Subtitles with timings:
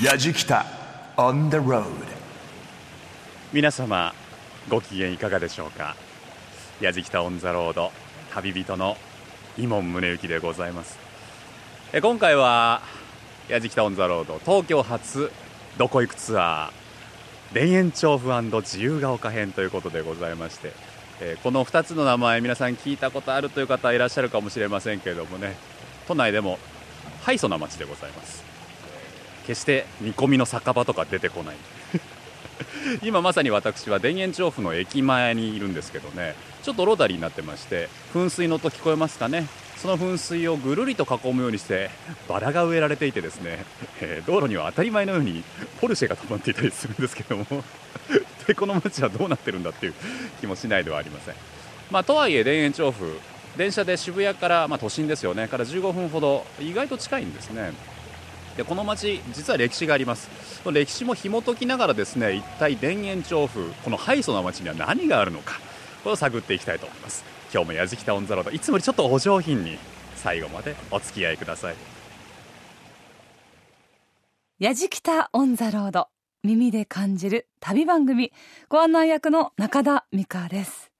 [0.00, 0.64] やじきた
[1.18, 1.84] on the road.
[3.52, 4.14] 皆様
[4.70, 5.94] ご機嫌いかがでしょうか？
[6.80, 7.92] やじきたオンザロード
[8.32, 8.96] 旅人の
[9.58, 10.98] 伊門宗行でございます。
[11.92, 12.80] え今回は
[13.48, 15.30] やじきたオンザロード東京発
[15.76, 20.72] どこ行くツアー田園調布自由が丘編ということでございまして
[21.20, 25.54] えこの2つの名前皆さん聞いたことあるという方いらっしゃるかもしれませんけれどもね
[26.08, 26.58] 都内でも
[27.20, 28.51] ハイソな街でございます。
[29.46, 31.56] 決して煮込みの酒場とか出てこない。
[33.02, 36.34] 今まさに私は田園調布の駅前にいるんですけどね。
[36.62, 39.46] ちょっとロータリーになってまして噴水の音聞こえますかね。
[39.76, 41.90] その噴水をぐるりと囲むようにして
[42.28, 43.64] バラが植えられていてですね、
[44.00, 45.42] えー道路には当たり前のように
[45.80, 47.46] ポルシェが止まっていたりするんですけども。
[48.46, 49.94] でこの街はどうなってるんだっていう
[50.40, 51.34] 気もしないではありません、
[51.90, 53.18] まあ、とはいえ田園調布
[53.56, 55.46] 電車で渋谷から、まあ、都心ですよね。
[55.46, 57.72] から15分ほど意外と近いんですね
[58.56, 60.28] でこの町実は歴史があります。
[60.70, 65.54] 歴史も紐解きながらですね一体田園調布このハイソな町には何があるのか
[66.04, 67.24] これを探っていきたいと思います。
[67.52, 69.78] 今日もやじきたオンザロードいつもよりちょっとお上品に
[70.16, 71.74] 最後までお付き合いください。
[74.58, 76.08] やじきたオンザロード
[76.44, 78.32] 耳で感じる旅番組
[78.68, 80.92] ご案内役の中田美香です。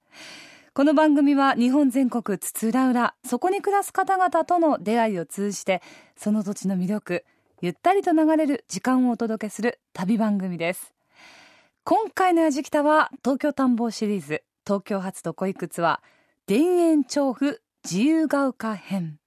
[0.73, 5.83] この番組は日本全国津々浦々そこに暮らす方々との出会いを通じて
[6.15, 7.25] その土地の魅力
[7.63, 10.93] ゆったりと流れる時間をお届けする旅番組です。
[11.85, 19.17] 今回のやじきたは東京探訪シリーズ東京発どこ行くツアー田園調布自由が丘編。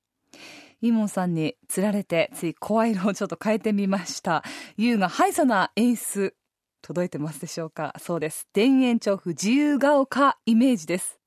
[0.83, 4.45] イモンさんにつられてつい声色をちょっと変えてみました。
[4.77, 6.34] 優がハイソな演出
[6.83, 7.95] 届いてますでしょうか？
[7.98, 8.47] そうです。
[8.53, 11.19] 田園調布自由が丘イメージです。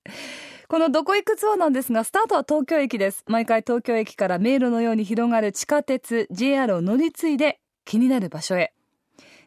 [0.70, 3.23] このどこ行くツアーなんですがスタートは東京駅です。
[3.25, 8.72] 毎回東京駅から迷路のように広がる地下鉄 JR を乗り継いで気になる場所へ。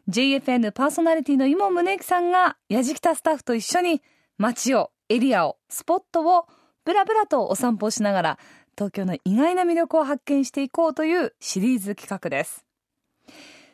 [0.09, 4.01] JFN パーソナリティの今宗行さんがやじきたスタッフと一緒に
[4.37, 6.45] 街をエリアをスポットを
[6.83, 8.39] ブラブラとお散歩しながら
[8.77, 12.65] 東京の意外な魅力を発見していこうというシリーズ企画です。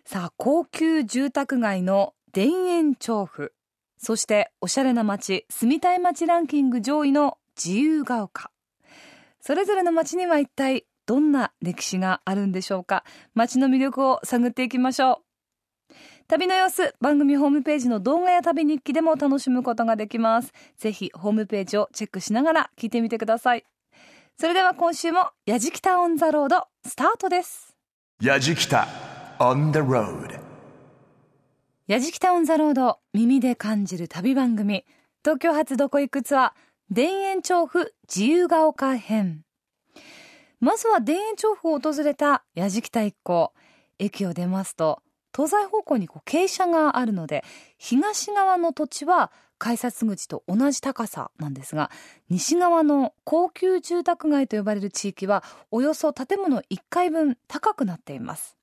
[0.05, 3.53] さあ高級住宅街の田園調布
[3.97, 8.51] そしておしゃれな街住みたい街ランキング上位の自由が丘。
[9.41, 13.03] それぞれの街には一体どんな歴史があるんでしょうか？
[13.33, 15.21] 街の魅力を探っていきましょ
[15.91, 15.93] う。
[16.27, 20.53] 旅の様子番組ホームページの動画や旅日記でも楽しむことができます。
[20.77, 23.65] ぜひホームページをチェックしながら聞いてみてください。
[24.37, 27.75] それでは今週もやじきたオンザロードスタートです。
[28.21, 28.87] やじきた
[29.39, 30.39] on the road
[31.87, 34.85] やじきたオンザロード耳で感じる旅番組。
[35.23, 36.51] 東京発どこ行くツアー
[36.91, 39.43] 田園調布自由が丘編。
[40.59, 43.53] まずは田園調布を訪れたやじきた一行。
[43.99, 45.03] 駅を出ますと
[45.35, 47.43] 東西方向にこう傾斜があるので
[47.77, 51.91] 東側の土地は改札口と同じ高さなんですが
[52.29, 58.57] 西側の高級住宅街と呼ばれる地域はおよそ建物1階分高くなっています。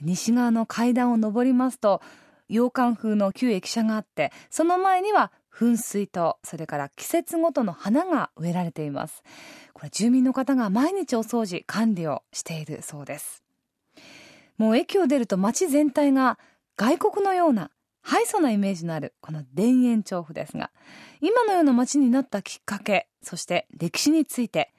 [0.00, 2.00] 西側の階段を上りますと
[2.48, 9.22] 洋館風の旧駅舎があってその前には噴水とそれから季節ごとの花が植えられています。
[9.72, 13.42] これ住民の方が毎日お掃除管理をしているそうです。
[14.56, 16.38] もう駅を出ると街全体が
[16.76, 17.70] 外国のような
[18.02, 20.70] ハイソなイメージのあるこの田園調布ですが
[21.20, 24.72] 今のような街になったきっかけそして歴史について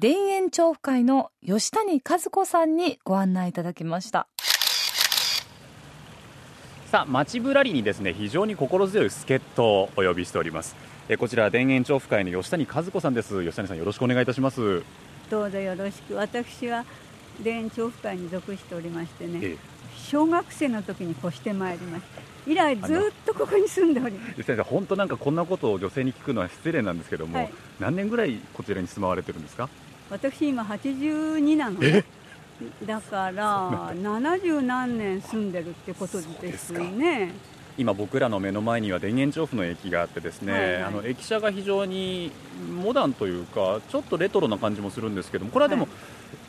[0.00, 4.28] 田園調布会の吉谷和子さんにご案内いただきました。
[6.90, 10.74] さあ街ぶらりにですね非常に心強い助っ人をお呼びしております。
[11.08, 13.44] えこちら田園調布会の吉谷和子さんです。
[13.44, 14.82] 吉谷さんよろしくお願いいたします。
[15.30, 16.14] どうぞよろしく。
[16.16, 16.84] 私は
[17.44, 19.56] 田園調布会に属しておりましてね、え
[19.96, 22.04] 小学生の時に越してまいりまし
[22.46, 24.40] た以来ずっとここに住んでおります。
[24.40, 27.50] え先生本当なんかこんなことを女性に聞くのは失礼なんですけども、はい。
[27.78, 29.68] 何年ぐらいこちらに住まわれてるんですか？
[30.10, 32.04] 私今82なのね
[32.86, 37.32] だから 70何年住んでるってことですね。
[37.78, 40.82] 今僕らの目の前には田園調布の駅があってですね、はいはい。
[40.82, 42.30] あの駅舎が非常に
[42.82, 45.90] モダンというかちょっとレトロな感じもするんですけどもこれはでも、はい。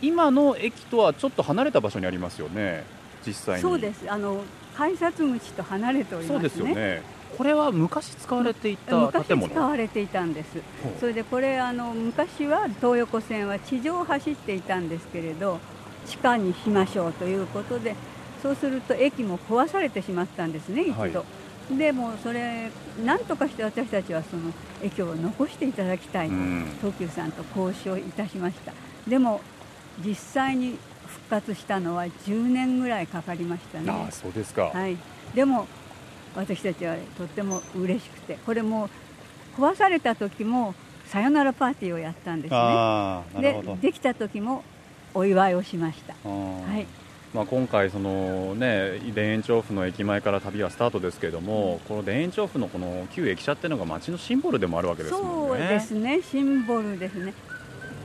[0.07, 2.83] 今の駅とはちょっと離れた場所にありますよね
[3.25, 3.61] 実際に。
[3.61, 4.09] そうです。
[4.09, 4.43] あの
[4.75, 6.49] 改札口と離れておりますね。
[6.49, 7.01] そうですよね。
[7.37, 9.53] これは昔使われていた昔建物？
[9.53, 10.57] 使われていたんです。
[10.99, 15.59] それでこれあの昔は東横線は地上を走っていたんですけれど
[16.05, 17.95] 地下にしましょうということで
[18.41, 21.41] そうすると駅も壊されてしまったんですね一度、はい
[21.77, 22.69] でもそれ
[23.05, 24.51] なんとかして私たちはその
[24.81, 26.65] 駅を残していただきたいとうん。
[26.81, 28.73] 東急さんと交渉いたしました。
[29.07, 29.41] でも
[30.03, 30.77] 実際に
[31.07, 33.91] 復活したのは10年ぐらいかかりましたね。
[33.91, 34.97] ああそうですか、はい、
[35.33, 35.67] でも
[36.35, 38.89] 私たちはとっても嬉しくてこれも
[39.57, 40.73] 壊された時も
[41.05, 42.53] さよならパーティーをやったんです
[43.39, 43.61] ね。
[43.63, 44.63] でできた時も
[45.13, 46.13] お祝いをしました。
[46.23, 46.85] はい。
[47.33, 55.59] まあ、今回、そのね、田園調布の駅前から旅はスタートですけれども、この田園調布のこの旧駅舎っていうのが街のシンボルでもあるわけですもんね。
[55.59, 56.21] そうですね。
[56.21, 57.33] シンボルですね。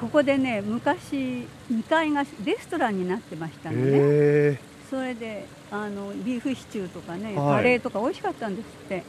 [0.00, 3.82] ここでね昔2階がレストランになってましたのね。
[3.92, 4.60] へ
[4.90, 7.56] それであのビーフシチューとかね、はい。
[7.56, 9.02] カレーとか美味しかったんですって。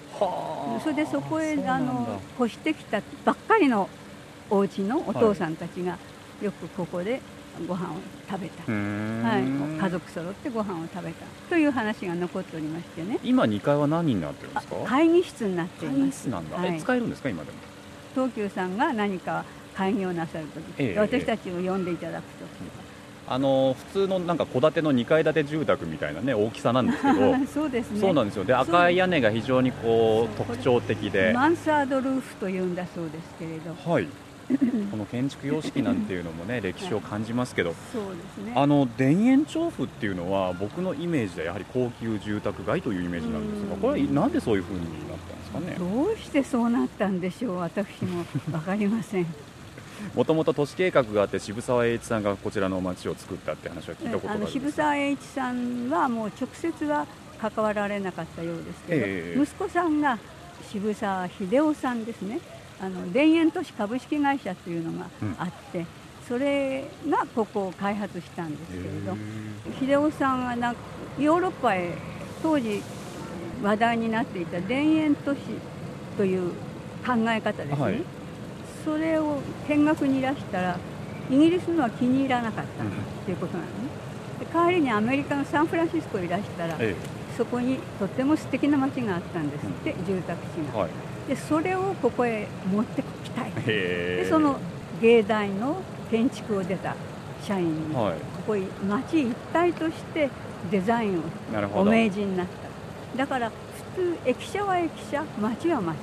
[0.83, 3.88] それでそこへあの越してきたばっかりの
[4.49, 5.97] お家のお父さんたちが
[6.41, 7.21] よくここで
[7.68, 7.95] ご飯を
[8.30, 11.25] 食べた、はい、家族揃ってご飯を食べた。
[11.50, 13.19] という話が残っておりましてね。
[13.24, 14.75] 今、2階は何になってるんですか？
[14.86, 16.75] 会議室になってい会議ます室なんだ、はい。
[16.75, 17.57] え使えるんですか、今でも？
[18.13, 19.45] 東急さんが何か
[19.75, 22.48] 会議をなさるとき、ええ私たちを呼んでいただくとき
[23.30, 27.36] あの普通のなんか戸建ての2階建て住宅みたいな、ね、大きさなんですけど。
[27.45, 28.00] そうですね。
[28.00, 28.45] そうなんですよ。
[28.45, 33.75] で赤い屋根が非常にこう特徴的で、マンサードルーフというんだそうですけれど。
[33.92, 34.07] はい、
[34.91, 38.53] この建築様式なんていうのもね歴史を感じますけど、そうですね。
[38.55, 43.81] あの田園調布っていうのは僕のイメージでやはり高級住宅街というイメージなんですがうん。
[43.81, 45.75] これはなんでそういう風になったんですかね？
[45.77, 49.25] どうしてそうなったんでしょう私も分かりません。
[50.15, 57.07] もともと都市計画があって渋沢栄一さんがこちらの町を作ったって話は聞いたことがあの渋沢栄一さんはもう直接は
[57.41, 59.41] 関わられなかったようですけど、ええ。
[59.41, 60.17] 息子さんが
[60.71, 62.39] 渋沢秀夫さんですね
[62.79, 65.07] あの田園都市株式会社というのが
[65.39, 65.85] あって、
[66.27, 69.18] それがここを開発したんですけれど
[69.79, 70.81] 秀夫さんはなんか
[71.18, 71.94] ヨーロッパへ
[72.44, 72.83] 当時
[73.63, 75.39] 話題になっていた田園都市
[76.18, 76.51] という
[77.06, 78.01] 考え方ですね、はい。
[78.83, 79.39] それを
[79.69, 80.77] 見学にいらしたら
[81.31, 82.91] イギリスのは気に入らなかったうん
[83.25, 83.73] ということなのね。
[84.39, 86.95] で帰りにアメリカのサンフランシスコにいらしたらえ
[87.38, 90.89] そこにとっても素敵な街があったんですって、住宅地が、えはい
[91.27, 93.51] でそれをここへ持ってきたい。
[93.65, 94.57] でその
[95.01, 95.77] 芸大の
[96.09, 96.95] 建築を出た
[97.44, 98.13] 社員に、はい。
[98.13, 100.29] ここに街一体として
[100.71, 101.21] デザインを
[101.74, 102.47] お命じになっ
[103.13, 103.18] た。
[103.18, 103.50] だから
[103.95, 105.97] 普通駅舎は駅舎街は街、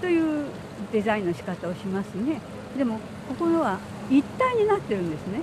[0.00, 0.46] という
[0.92, 2.40] デザインの仕方をしますね。
[2.76, 3.78] でもここのは
[4.10, 5.40] 一体になってるんですね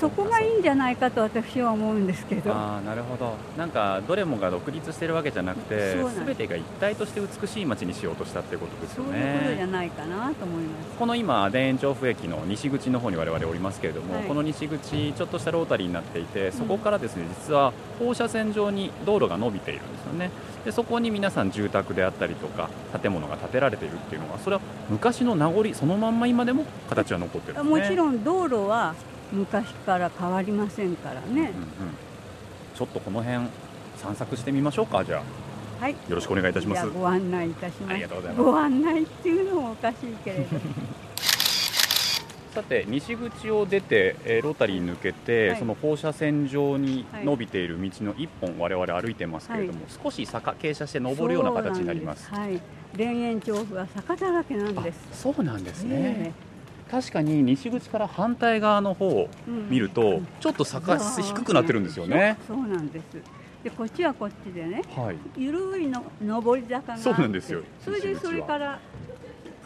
[0.00, 2.50] そこがいいんじゃないかと私は思うんですけど。
[2.52, 3.34] あーなるほど。
[3.58, 6.24] なんかどれもが独立してるわけじゃなくてす。
[6.24, 10.98] 全てが一体として美しい街にしようとしたっていうことですよそういうことじゃねないかなと思います。
[10.98, 14.24] この今田園調布駅の西口の方に我々おりますけれども、はい。
[14.24, 20.30] この西口ちょっとしたロータリーになっていてそこからですね実は放射線上に道路が伸びているんですよね。
[20.64, 22.70] でそこに皆さん住宅であったりとか
[23.02, 27.80] 建物が建てられているっていうのはそれは昔の名残そのまんま今でも形は残ってるんですね。
[27.82, 28.94] もちろん道路は
[29.32, 31.26] 昔から変わりませんからね。
[31.28, 31.50] うんうん
[32.80, 33.46] ちょっとこの辺
[33.98, 35.82] 散策してみましょうかじゃあ。
[35.82, 35.92] はい。
[35.92, 36.88] よろしくお願いいたします。
[36.88, 37.92] ご案内いたします。
[37.92, 38.44] ありがとうございます。
[38.44, 40.46] ご案内っていうのもおかしいけれど
[42.54, 45.58] さて西口を出て、えーロータリー抜けて、はい。
[45.58, 52.30] その放射線上にはい伸びている道の一本、我々歩いてますけれども、少し坂傾斜して登るような形になります。
[52.30, 52.58] はい。
[52.96, 55.08] 田園調布は坂だらけなんです。
[55.12, 56.32] あそうなんですね、え
[56.90, 63.04] 確かに西口から反対側の方を見ると、ちょっと坂低くなってるんですよね、そうなんです。
[63.62, 68.80] でこっちはこっちでねはい、ゆるいの上り坂があってそうなんですよそれでそれから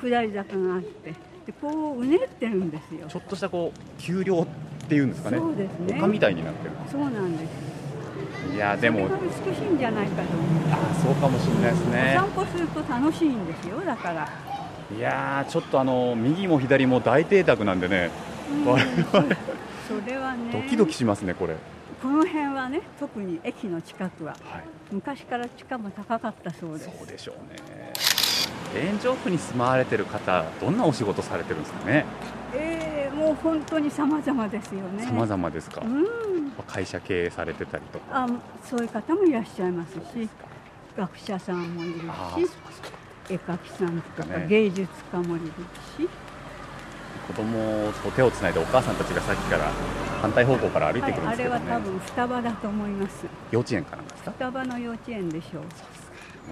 [0.00, 1.14] 下り坂があって
[1.47, 3.07] でこううねってるんですよ。
[3.07, 4.47] ちょっとしたこう丘陵っ
[4.88, 5.38] ていうんですかね。
[5.38, 5.97] そうですね。
[5.99, 6.73] 丘みたいになってる。
[6.90, 8.54] そうなんです。
[8.54, 9.09] いやでも。
[9.09, 10.45] 美しいんじゃないかと思う。
[10.73, 12.14] あそうかもしれないですおね。
[12.16, 14.28] 散歩すると楽しいんですよだから、
[14.97, 18.11] いやーちょっとあの右も左も大邸宅なんでね。
[18.50, 18.73] うん。
[18.73, 19.37] 我それ
[19.88, 20.53] それはね。
[20.53, 21.57] ドキドキしますねこれ、
[22.03, 24.33] この辺はね特に駅の近くは。
[24.33, 24.64] はい。
[24.93, 26.91] 昔から地価も高かったそうです。
[26.99, 27.93] そうでしょうね。
[28.75, 32.05] 田園調布に住まわれてる方どんなお仕事されてるんですかね。
[32.55, 35.07] ええもう本当に様々ですよね。
[35.07, 36.07] 様々ですか、うん。
[36.67, 38.25] 会社経営されてたりとか。
[38.25, 38.29] あ
[38.64, 40.29] そういう方もいらっしゃいますし
[40.97, 42.05] 学者さんもいるし
[43.31, 44.47] 絵描きさんとかね。
[44.49, 45.47] 芸術家もいる
[45.97, 46.09] し。
[47.26, 49.71] 子供と手をつないでお母さんたちがさっきから
[50.21, 53.25] 反対方向から歩いてくるんあれですけどね、は多分双葉だと思います。
[53.50, 54.31] 幼稚園かなんですか？
[54.33, 55.62] 双葉の幼稚園でしょう。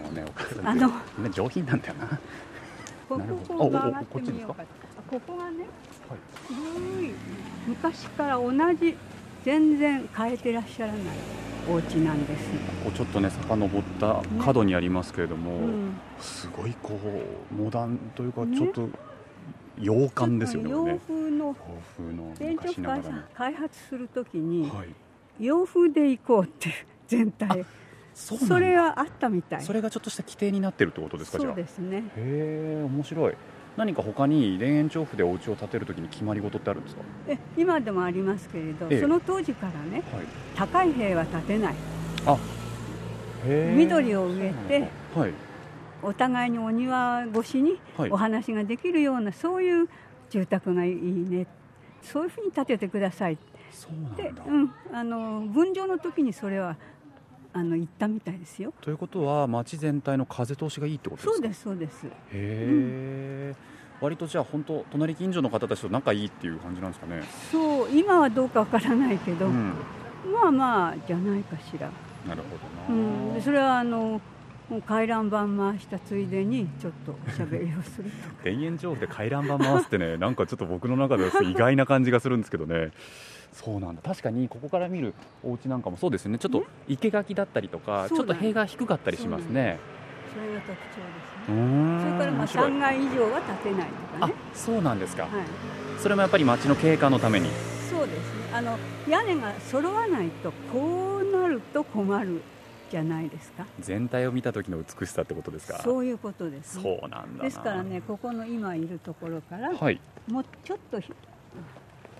[0.02, 0.94] もうねお母さんあのね
[1.30, 2.06] 上品なんだよな。
[3.06, 3.34] ここほど。
[3.50, 4.62] あおおを曲がってみようか。
[4.62, 4.66] あ
[5.10, 5.66] ここがね
[6.48, 7.12] 古い。
[7.66, 8.96] 昔から同じ
[9.44, 11.02] 全然変えてらっしゃらない
[11.68, 12.50] お家なんです、
[12.84, 16.98] ここちょっとね遡った角にありますけれども、うん、すごいこ
[17.50, 18.88] うモダンというかねちょっと
[19.80, 21.00] 洋館ですよね洋ね。
[21.06, 21.56] 風の洋
[21.96, 23.22] 風の電昔直開ながらの。
[23.34, 24.88] 開発するときにはい。
[25.40, 26.70] 洋風で行こうって
[27.08, 27.64] 全体。
[28.14, 29.62] そそれはあったみたい。
[29.62, 31.98] それがちょっとした規定になってるってことですかじゃそあうですね。
[31.98, 33.34] へえ面白い
[33.76, 37.02] 何か他に田園調布でお家を建てるときに決まり事ってあるんですか？
[37.28, 39.00] え今でもありますけれど、ええ。
[39.00, 40.24] その当時からねはい。
[40.54, 41.74] 高い塀は建てない。
[42.26, 42.36] あ
[43.74, 44.88] 緑を植えて
[45.18, 45.32] はい。
[46.02, 48.10] お互いにお庭越しにはい。
[48.10, 49.88] お話ができるような、そういう
[50.30, 51.46] 住宅がいいね。
[52.02, 53.38] そういうふうに建ててください。
[53.70, 56.76] そうなんだ、でうん、あの分譲の時にそれは
[57.54, 58.72] あの言ったみたいですよ。
[58.80, 61.34] ということは町全体の風通しがいいってことですか？
[61.34, 62.06] そうですそうです。
[62.06, 63.54] へえ、
[64.00, 67.22] 割とじゃあ本当隣近所の方たちと仲いいっていう感じなんですかね？
[67.50, 69.72] そう今はどうかわからないけど、うん。
[70.32, 71.90] まあまあじゃないかしら、
[72.28, 73.00] なるほうどな、
[73.32, 74.20] ん、でそれはあの
[74.70, 78.44] もう回覧板回したついでにちょっとおしゃべりをするとか。
[78.44, 82.92] 田園調布で回覧板回すってねなんかちょっと僕の中では意外な感じがするんですけどね
[83.52, 84.02] そうなんだ。
[84.02, 86.38] 確かにここから見るお家なんかもそうですよね。
[86.38, 89.78] ちょっと生垣だったりとか、ちょっと塀が低かったりしますね。
[90.32, 91.12] それが特徴で
[91.46, 92.72] すうねそれからまあ面白い。
[92.72, 95.30] 3階以上は建てないとかあねそうなんですか、はい。
[95.98, 97.50] それもやっぱり町の景観のために。
[97.90, 98.22] そうですね。
[98.54, 98.78] あの
[99.08, 102.40] 屋根が揃わないとこうなると困る
[102.90, 103.66] じゃないですか。
[103.80, 105.78] 全体を見た時の美しさってことですか。
[105.78, 107.44] そういうことです、ね、そうなんだな。
[107.44, 111.12] ですからねここの今いるところからはい、もうちょっとひ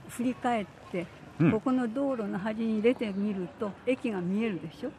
[0.08, 1.06] 振り返って、
[1.40, 1.50] うん。
[1.52, 4.90] ここの道路の端に出てみると駅が見えるでしょ？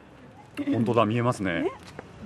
[0.71, 1.71] 本当だ見えますね。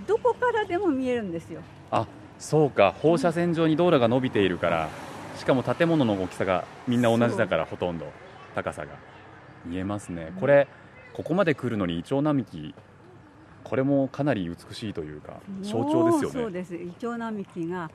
[0.05, 1.61] どこからでも見えるんですよ。
[1.91, 2.05] あ
[2.39, 2.93] そうか。
[3.01, 4.89] 放射線状に道路が伸びているから
[5.37, 8.05] しかも建物の大きさがみんな同じだからほとんど。
[8.55, 8.91] 高さが。
[9.65, 10.31] 見えますね。
[10.39, 10.67] これ
[11.13, 12.75] ここまで来るのにイチョウ並木。
[13.63, 16.41] これもかなり美しいというか象徴ですよね。
[16.41, 16.75] そうです。
[16.75, 17.91] イチョウ並木が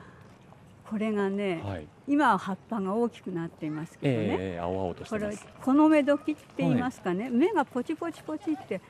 [0.89, 1.87] これがね、はい。
[2.07, 5.47] 今は葉っぱが大きくなっていますけどね、ええ青々としてこれます。
[5.61, 8.81] この芽時って言いますかね、芽がポチポチポチって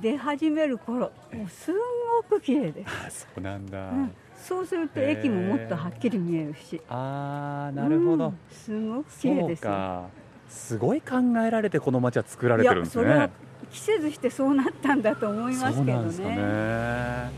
[0.00, 1.72] 出始める頃もうす
[2.30, 6.80] ごく綺麗です、あそうなんだ、うん、そうするとへー駅ももっとはっきり見えるし。
[6.88, 8.38] あーなるほど、うん。
[8.50, 9.70] すごく綺麗ですよ。
[9.70, 10.04] か。
[10.48, 13.04] すごい考えられてこの町は作られてるんですね。
[13.04, 13.30] いやそれは
[13.70, 17.30] 季節してそうなったんだと思いますそうけどなんですかね「ね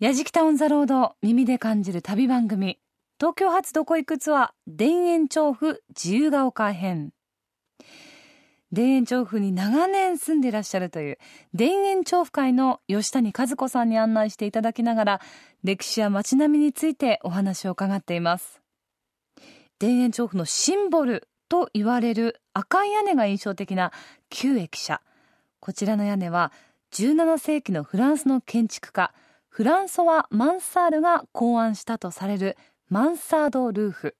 [0.00, 2.78] やじきた on the road」耳で感じる旅番組。
[3.18, 7.12] 東京発どこ行くツアー田園調布自由が丘編。
[8.72, 11.18] 田園調布に長年住んでいらっしゃるという
[11.58, 15.20] 田園調布会の吉谷和子さんに案内していただきながら
[15.64, 18.60] 歴史や街並みについてお話を伺っています。
[19.80, 23.90] 田園調布のシンボルと言われる赤い屋根が印象的な
[24.30, 25.02] 旧駅舎。
[25.58, 26.52] こちらの屋根は
[26.92, 29.12] 17世紀のフランスの建築家
[29.58, 32.56] フランソワ・マンサールが考案したとされる
[32.90, 34.16] マンサードルーフ。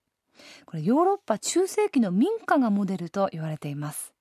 [0.66, 4.12] これヨーロッパ中世紀の民家がモデルと言われています。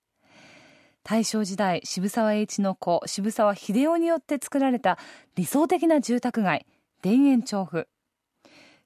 [1.04, 5.00] 大正時代渋沢栄一の子渋沢秀夫によって作られた
[5.34, 6.68] 理想的な住宅街
[7.02, 7.88] 田園調布。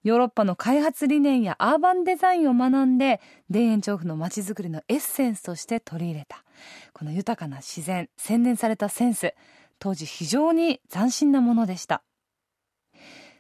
[0.04, 3.20] ヨーロッパの開発理念やアーバンデザインを学んで
[3.52, 6.46] 田園調布の街づくりのエッセンスとして取り入れた。
[6.94, 9.34] この豊かな自然洗練されたセンス
[9.80, 12.02] 当時非常に斬新なものでした。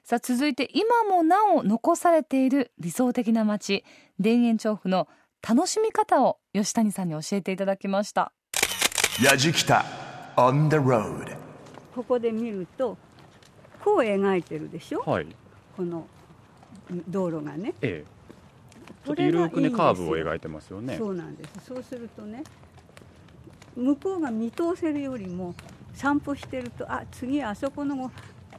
[0.03, 3.85] さあ続いて今もなお残されている理想的な街
[4.21, 5.07] 田園調布の
[5.47, 8.31] 楽しみ方を吉谷さんに教えていただきました。
[9.23, 9.85] やじきた
[10.35, 11.37] on the road
[11.95, 12.97] ここで見ると
[13.83, 15.01] こう描いてるでしょ？
[15.01, 15.27] はい。
[15.77, 16.07] この
[17.07, 17.73] 道路がね。
[17.81, 18.21] ええ。
[19.05, 20.97] ちょっとこれが緩くねカーブを描いてますよね。
[20.97, 21.65] そうなんです。
[21.67, 22.43] そうするとね
[23.75, 25.55] 向こうが見通せるよりも
[25.93, 28.11] 散歩してるとあ次あそこの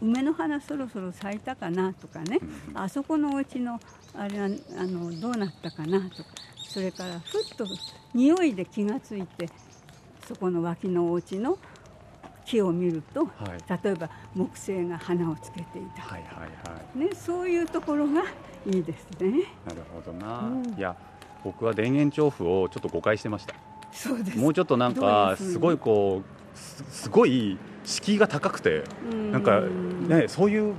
[0.02, 2.40] 梅の花そろそろ咲いたかなとかね。
[2.74, 3.80] あそこのお家の
[4.14, 6.30] あれはあのどうなったかなとか。
[6.68, 7.66] それからふっと
[8.14, 9.48] 匂いで気がついて
[10.26, 11.58] そこの脇のお家の
[12.44, 13.80] 木を見ると、はい。
[13.84, 16.30] 例えば木星が花をつけていた、はいはい
[16.68, 16.98] はい。
[16.98, 18.22] ね、そういうところが
[18.66, 19.44] いいですね。
[19.66, 20.74] なるほどな、うん。
[20.76, 20.96] いや
[21.44, 23.54] 僕は田園調布をちょっと誤解してました。
[23.92, 24.38] そうです。
[24.38, 28.84] もうちょっとなんかすごいこうすすごい敷居が高くて
[29.32, 30.74] なんかねそういう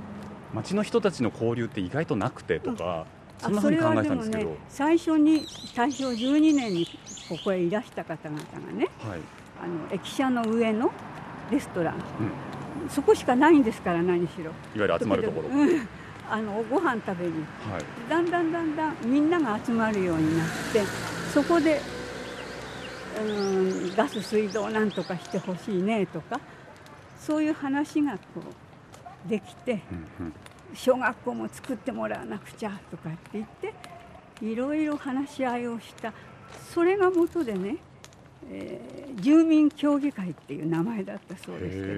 [0.54, 3.06] 町の人たちの交流って意外となくてとか、
[3.40, 6.86] そんなふうに考えてたんですけど、ね、最初に大正12年に
[7.28, 9.20] ここへいらした方々がねはい、
[9.62, 10.92] あの駅舎の上の
[11.50, 11.94] レストラン。
[12.82, 14.44] うん、そこしかないんですから何しろ。
[14.44, 15.88] いわゆる集まるところ、うん。
[16.30, 17.32] あのご飯食べに。
[17.70, 20.82] はい、だんだんだんだんみんなが集まるようになって
[21.32, 21.80] そこで
[23.20, 26.40] うんガス水道なんとかしてほしいねとか
[27.18, 28.42] そういう話がこ
[29.26, 29.82] うできて
[30.20, 30.32] うんうん。
[30.74, 33.74] 小学校も作ってもらわなくちゃとかって言って
[34.44, 36.12] いろいろ話し合いをした。
[36.74, 37.76] それが元でね、
[38.50, 41.94] えー、住民協議会っていう名前だったそうですけ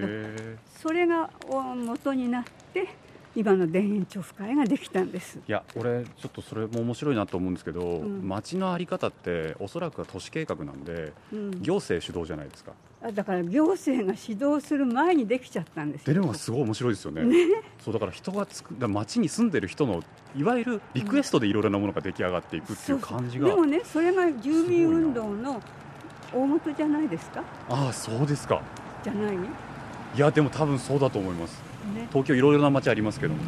[0.52, 2.88] どそれが元になって
[3.36, 5.38] 今の田園調布会ができたんです。
[5.46, 12.72] いや俺ちょっとそれも面白いなと思うんですけど、うん、町の在り方っておそらくは都市計画なんで、うん、行政主導じゃないですか。
[13.12, 16.14] だから行政が指導する前にできちゃったんですよ。
[16.14, 20.02] でもすごい面白いですよね、ね、そうだから人がつくだ町に住んでる人の
[20.34, 25.62] いわゆるリクエストでいろいろなものが出来上がっていくっていう感じが、うん、でもねそれが住民運動の
[26.32, 27.44] 大元じゃないですか？
[27.68, 28.60] ああそうですか。
[29.04, 29.36] じゃない？
[30.14, 31.62] いやでも多分そうだと思います。
[31.94, 33.40] ね、東京いろいろな街ありますけども、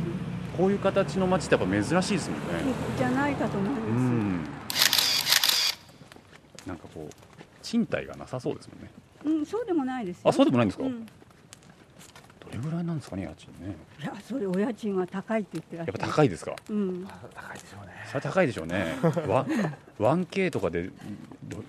[0.56, 2.46] こういう形の街ってやっぱ珍しいですもんね。
[2.96, 4.44] じゃないかと思います、うん、
[6.66, 7.14] なんかこう
[7.62, 8.90] 賃貸がなさそうですもんね。
[9.24, 11.06] うんそうでもないですあそうでもないんですか、うん、
[12.50, 13.76] どれぐらいなんですかね家賃ね。
[14.00, 15.98] いやそれお家賃は高いって言ってらっしゃる。
[16.00, 16.56] やっぱ高いですか？
[16.70, 17.06] うん。
[17.06, 17.92] 高いでしょうね。
[18.08, 18.96] それ高いでしょうね。
[19.98, 20.90] 1K とかで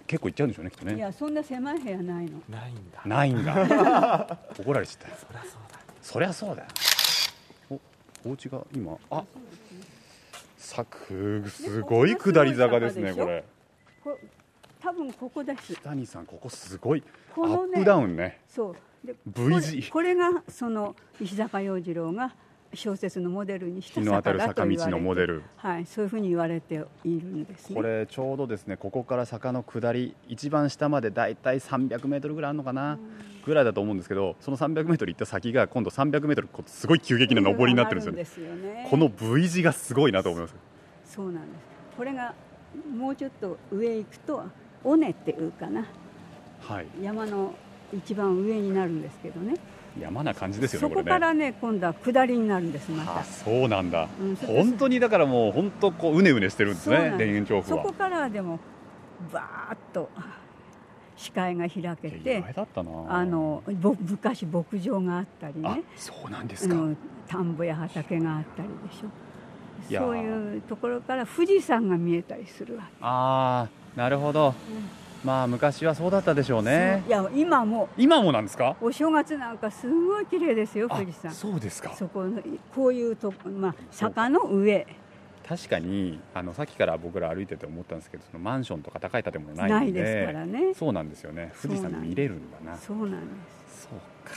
[0.07, 0.95] 結構いっちゃうんでしょうねきっとね。
[0.95, 2.41] いやそんな狭い部屋ないの。
[2.49, 3.01] ないんだ。
[3.05, 4.37] ないんだ。
[4.59, 5.17] 怒られちゃった。
[5.17, 5.79] そりゃそうだ。
[6.01, 6.67] そりゃそうだよ。
[8.25, 9.23] おお家が今あ
[10.57, 13.43] さくすごい下り坂ですねこれ。
[14.81, 15.75] 多分ここです。
[15.81, 17.03] 谷さんここすごい
[17.35, 18.39] アップダウンね。
[18.47, 18.73] そう。
[18.73, 18.79] で
[19.25, 22.33] V 字これがその石坂洋次郎が
[22.73, 25.43] 小説のモデルにした日の当たる坂道のモデル。
[25.57, 32.99] はいそういうふうに言われているんです、ね、これちょうどですねここから坂の下り一番下までだいたい300メートルぐらいあるのかな、
[33.45, 40.55] ぐらいだと思うんですけどその300メートル行った先が今度300メートルすごい急激な上りになってるんですよね、ね、この V 字がすごいなと思います。
[41.05, 41.69] そうなんです。
[41.97, 42.35] これが
[42.95, 44.43] もうちょっと上行くと
[44.83, 45.85] 尾根っていうかな、
[46.61, 47.55] はい、山の
[47.93, 49.55] 一番上になるんですけどね。
[49.99, 53.23] 山な感じですよねそこからね、ね、今度は下りになるんですまた。
[53.23, 57.83] そうなんだ、うん、本当にだからもう本当こううねうねしてるんですね田園調布は。
[57.83, 58.59] そこからでも
[59.33, 60.09] バーッと
[61.17, 62.43] 視界が開けて
[63.07, 65.83] あの昔牧場があったりね。
[65.95, 66.75] そうなんですか、
[67.27, 69.09] 田んぼや畑があったりでしょ。
[69.97, 72.89] そういうところから富士山が見えたりするわけ。
[73.01, 77.03] ああなるほど、うんまあ昔はそうだったでしょうね。
[77.07, 77.89] いや今も。
[77.97, 78.75] 今もなんですか？
[78.81, 81.93] お正月なんかすごい綺麗ですよ富士山そうですか。
[81.95, 82.25] そこ
[82.73, 84.87] こういうとまあ坂の上。
[85.47, 90.73] 確かにあのさっきから僕ら歩いてて思ったんですけどそのマンションとか高い建物ないないですからね。
[90.73, 91.51] そうなんですよね。
[91.61, 92.77] 富士山見れるんだな。
[92.77, 93.17] そうなんで
[93.67, 93.87] す。
[93.89, 94.35] そうか。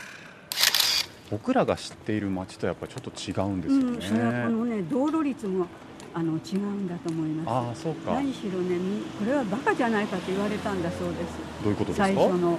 [1.31, 5.67] 僕らが知っている街とやっぱりちょっっと違うんですよね、うん、のね道路率も
[6.15, 7.81] あの違うんだと思います。
[7.81, 8.13] あそうか。
[8.15, 8.77] 何しろね、
[9.19, 11.39] これはバカじゃないかと言われたんだそうです。
[11.63, 12.07] どういうことですか？
[12.07, 12.59] 最初のあの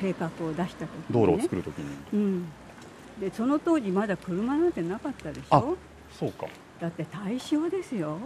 [0.00, 1.86] 計画を出した時、ね、道路を作る時に。
[2.12, 2.44] うん。
[3.20, 5.76] でその当時まだ車なんてなかったでしょ？
[6.18, 6.46] そうか。
[6.80, 8.18] だって大正ですよ。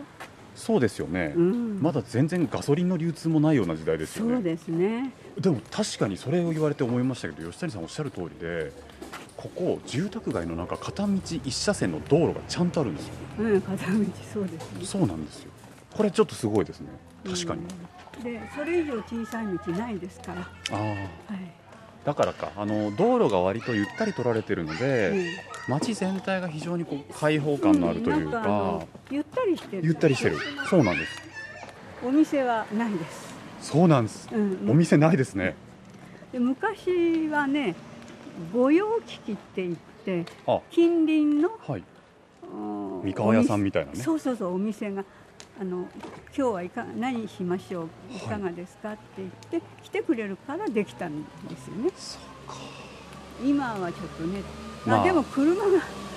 [0.54, 4.34] そうですよね、うん、まだ全然ガソリンの流通もないような時代ですよね。
[4.34, 8.70] そうですねでも確かにそれを言われて思いましたけど吉谷さんおっしゃる通りで
[9.42, 14.84] ここ住宅街の中片道一車線の道路がちゃんとあるんですよ、うん、片道そうですね。
[14.84, 15.50] そうなんですよ。
[15.96, 16.88] これちょっとすごいですね。
[17.24, 17.62] 確かに、
[18.18, 20.42] うん、でそれ以上小さい道ないですから。
[20.42, 20.98] ああ、はい、
[22.04, 25.26] だからかあの道路が割とゆったり取られてるので、うん、
[25.66, 28.38] 街全体が非常にこう開放感のあるというか。
[28.38, 28.42] うん
[28.80, 29.82] か、ゆったりしてる。
[29.84, 30.36] ゆったりしてる。
[30.70, 31.22] そうなんです。
[32.04, 33.32] お店はないです。
[33.60, 35.56] そうなんです、うん、お店ないですね。
[36.32, 37.74] で昔はね
[38.52, 40.24] 御用聞きって言って
[40.70, 41.84] 近隣の、はい、
[43.04, 43.98] 三河屋さんみたいなね。
[43.98, 45.04] そうそうそうお店が
[45.60, 45.86] あの
[46.36, 51.90] 今日はいか何しましょういかがですかって言って来てくれるからできたんですよね。
[53.44, 54.40] 今はちょっとね、
[54.86, 55.62] まあ、でも車が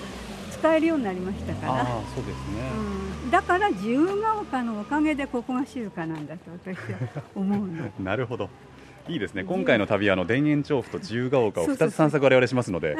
[0.51, 1.82] 使えるようになりましたから。
[1.82, 2.71] あそうですね、
[3.23, 7.91] うん、だから自由が丘のおかげでここが静かなんだと私は思うの。
[7.99, 8.49] なるほど
[9.08, 9.44] いいですね。
[9.44, 12.98] 今回の旅はの田園調布と自由が丘を2つ散策我々しますので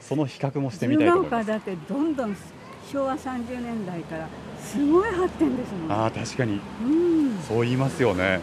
[0.00, 1.48] その比較もしてみたいと思います。
[1.48, 2.36] だってどんどん
[2.90, 8.40] 昭和30年代からすごい発展ですもんああ確かに、うん、そう言いますよね。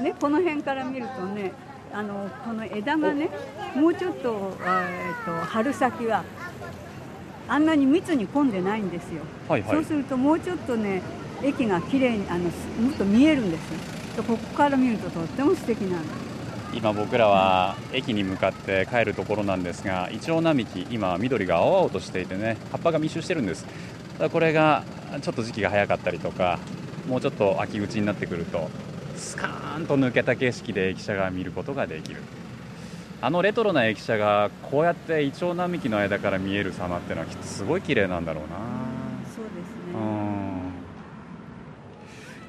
[0.00, 1.52] ねこの辺から見るとね
[1.92, 3.30] あのこの枝がね
[3.74, 6.22] もうちょっと,、えーと、春先は
[7.48, 11.02] あんなに密に混んでないんですよ、はいはい、そうするともうちょっとね
[11.42, 12.50] 駅が綺麗にあのも
[12.90, 16.30] っと見えるんですよここから見るととっても素敵なんです
[16.72, 23.66] 今僕らは駅に向かって帰るところなんですがイチョウ並木今緑が青々としていてね葉っぱが密集してるんです。
[24.32, 24.84] これが
[25.22, 26.58] ちょっと時期が早かったりとか
[27.08, 28.68] もうちょっと秋口になってくると
[29.16, 32.22] スカーンと抜けた景色で駅舎が見ることができる。
[33.22, 38.56] あのレトロな駅舎がこうやってイチョウ並木の間から見える様っていうのはきっとすごい綺麗なんだろうな
[39.34, 39.56] そうです
[39.92, 40.50] ね、うん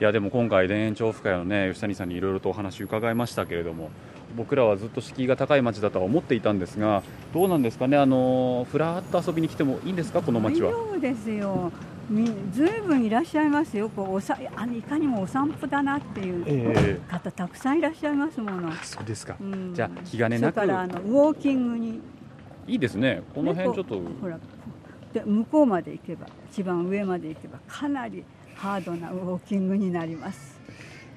[0.01, 3.91] いやでも今回田園調布会のね吉谷さんにいろいろとお話伺いましたけれども
[4.35, 7.03] 僕らはずっと敷居が高い街だとは思っていたんですが
[7.35, 10.71] どうなんですかねあのふらっと遊びに来てもいいんですかこの街は？
[10.71, 11.71] 大丈夫ですよ。
[12.09, 13.89] みずいぶんいらっしゃいますよ。
[13.89, 19.75] こうおさあのいかにもお散歩だなっていうえ方たくさんいらっしゃいますもの、えそうですか、うん。
[19.75, 20.55] じゃあ気兼ねなく。
[20.55, 22.01] それからあのウォーキングに。
[22.67, 23.21] いいですね。
[23.35, 23.99] この辺ちょっと。
[23.99, 24.39] ねほら
[25.13, 28.23] で向こうまで行けば一番上まで行けばかなり
[28.62, 30.60] ハードなウォーキングになります。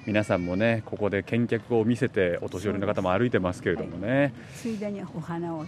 [0.07, 5.63] 皆さんもねここで見客を見せてお年寄りの方も歩いてますけれどもね、ついでにお花を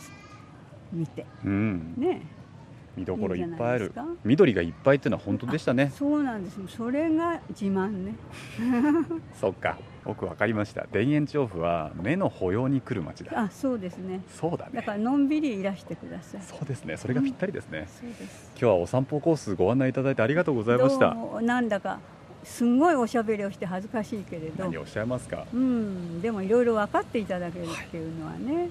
[0.92, 1.24] 見て。
[1.46, 1.94] うん。
[1.96, 2.24] ね。
[2.96, 3.94] 見どころいっぱいある。
[4.24, 5.92] 緑がいっぱいっていうのは本当でしたね。
[5.96, 6.58] そうなんです。
[6.68, 8.16] それが自慢ね。
[9.40, 10.88] そっか僕分かりました。
[10.88, 13.32] 田園調布は目の保養に来る街だ。
[13.38, 14.22] あそうですね。
[14.34, 14.72] そうだね。
[14.76, 16.42] だからのんびりいらしてください。
[16.42, 16.96] そうですね。
[16.96, 18.52] それがぴったりですね、そうです。
[18.52, 21.14] 今日はお散歩コースご案内いただいてありがとうございました。
[21.14, 22.00] どうもなんだか
[22.46, 24.64] すんごいおしゃべりをして恥ずかしいけれど。
[24.64, 25.46] 何をおっしゃいますか？
[25.54, 28.70] うんでもいろいろ分かっていただけるっていうのはね、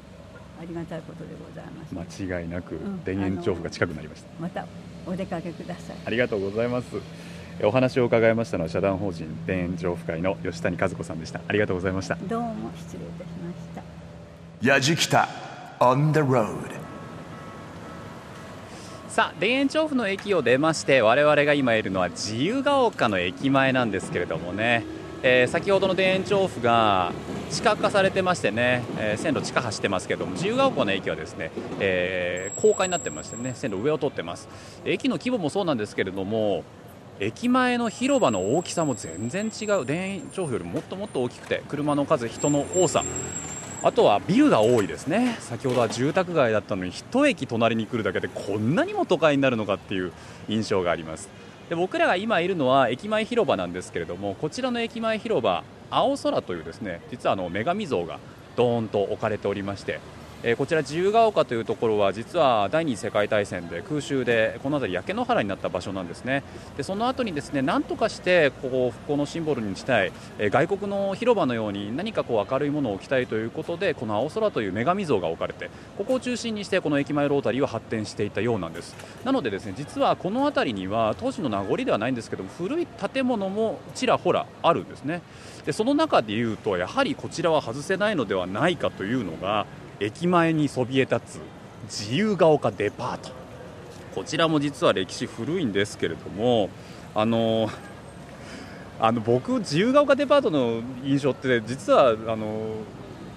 [0.59, 4.67] ありがたいことでございます、間違いなくん田園調布が近くなりました、また
[5.07, 5.97] お出かけください。
[6.07, 6.87] ありがとうございます。
[6.97, 7.01] え
[7.63, 11.41] お話を伺いましたのは社団法人田園調布会の吉谷和子さんでした。
[11.49, 12.17] ありがとうございました。
[12.29, 13.83] どうも失礼いたしまし
[14.61, 14.67] た。
[14.67, 15.29] やじきた
[15.81, 16.57] on the road
[19.09, 24.85] さあ田園調布の駅を出まして我々が今いるのは自由が丘の駅前なんですけれどもね、
[25.23, 27.13] えー先ほどの田園調布が
[27.51, 34.49] 地下化されてましてね、えー線路地下走ってますけども自由が丘の駅はですね、えー高架になってましてね線路上を通ってます。
[34.85, 36.65] 駅の規模もそうなんですけれども
[37.19, 39.87] 駅前の広場の大きさも全然違う。
[39.87, 43.05] 田園調布よりもっともっと大きくて車の数人の多さ。
[43.83, 50.13] あとはビルが多いですね、先ほどは住宅街だったのに、一駅隣に来るだけでこんなにも都会になるのかっていう
[50.49, 51.29] 印象があります。
[51.69, 58.19] で僕らが今いるのは駅前広場なんですけれども、こちらの駅前広場、青空というですね実はあの女神像が
[58.57, 60.01] ドーンと置かれておりまして、
[60.43, 66.43] えーこちら自由が丘というところは実は第二次世界大戦で空襲でこの辺り焼け野原になった場所なんですね。
[66.77, 78.95] でその後にですね何とかしてここを復興のシンボルにしたい、えー外国の広場のように何かこう明るいものを置きたいということでこの青空という女神像が置かれてここを中心にしてこの駅前ロータリーは発展していたようなんです。
[79.25, 85.23] なのでですね実はこの辺りには当時の名残ではないんですけど古い建物もちらほらあるんですね。
[85.65, 89.67] でその中でいうとやはりこちらは外せないのではないかというのが
[90.01, 91.41] 駅前にそびえ立つ
[91.85, 93.31] 自由が丘デパート。
[94.15, 96.71] こちらも実は歴史古いんですけれども
[97.15, 97.69] あの
[98.99, 102.77] あの僕自由が丘デパートの印象って実はあの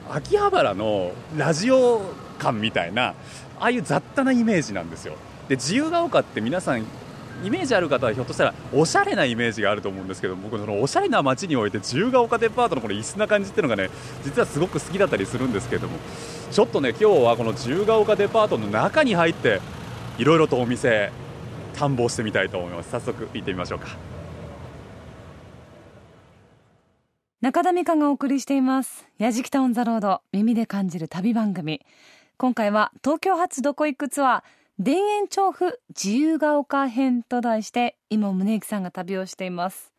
[0.10, 2.02] 秋葉原のラジオ
[2.40, 3.08] 館みたいな
[3.60, 5.16] ああいう雑多なイメージなんですよ。
[5.50, 6.86] で自由が丘って皆さん
[7.44, 13.90] イメージある方はひょっとしたらおしゃれなイメージがあると思うんですけど僕そのおしゃれな街において自由が丘デパートのこの異質な感じっていうのがね
[14.24, 15.98] 実はすごく好きだったりするんですけれども
[16.52, 19.62] ちょっとね今日はこの自由が丘デパートの中に入って
[20.18, 21.12] いろいろとお店
[21.76, 22.92] 探訪してみたいと思います。
[22.92, 23.88] 早速行ってみましょうか。
[27.42, 31.80] 中田美香がお送りしています「やじきた on the road 耳で感じる旅番組」
[32.36, 34.44] 今回は東京発どこ行くツアー
[34.82, 39.92] 田園調布自由が丘編と題して今宗行さんが旅をしています。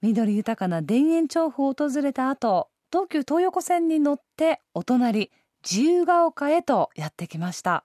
[0.00, 5.30] 緑豊かな田園調布を訪れた後東急東横線に乗ってお隣
[5.62, 7.84] 自由が丘へとやってきました。